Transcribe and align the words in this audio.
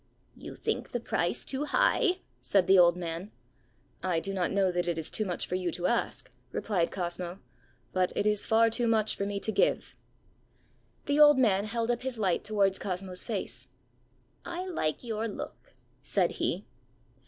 ãYou 0.35 0.57
think 0.57 0.89
the 0.93 0.99
price 0.99 1.45
too 1.45 1.65
high?ã 1.65 2.21
said 2.39 2.65
the 2.65 2.79
old 2.79 2.97
man. 2.97 3.31
ãI 4.01 4.19
do 4.19 4.33
not 4.33 4.49
know 4.49 4.71
that 4.71 4.87
it 4.87 4.97
is 4.97 5.11
too 5.11 5.25
much 5.25 5.45
for 5.45 5.53
you 5.53 5.71
to 5.71 5.85
ask,ã 5.85 6.33
replied 6.51 6.89
Cosmo; 6.89 7.37
ãbut 7.93 8.11
it 8.15 8.25
is 8.25 8.47
far 8.47 8.71
too 8.71 8.87
much 8.87 9.15
for 9.15 9.27
me 9.27 9.39
to 9.39 9.51
give.ã 9.51 9.93
The 11.05 11.19
old 11.19 11.37
man 11.37 11.65
held 11.65 11.91
up 11.91 12.01
his 12.01 12.17
light 12.17 12.43
towards 12.43 12.79
Cosmoãs 12.79 13.23
face. 13.23 13.67
ãI 14.43 14.73
like 14.73 15.03
your 15.03 15.27
look,ã 15.27 15.73
said 16.01 16.31
he. 16.31 16.65